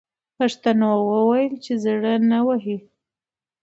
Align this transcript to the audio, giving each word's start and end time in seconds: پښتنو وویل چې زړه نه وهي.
پښتنو 0.37 0.89
وویل 1.09 1.53
چې 1.63 1.73
زړه 1.83 2.13
نه 2.29 2.39
وهي. 2.47 2.77